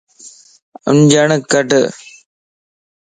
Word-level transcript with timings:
آنڃڻ 0.89 1.29
ڪڍ 1.51 1.69